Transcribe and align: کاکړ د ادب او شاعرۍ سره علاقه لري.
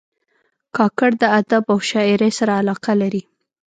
کاکړ 0.75 1.11
د 1.21 1.23
ادب 1.39 1.63
او 1.71 1.77
شاعرۍ 1.89 2.31
سره 2.39 2.51
علاقه 2.61 2.93
لري. 3.01 3.21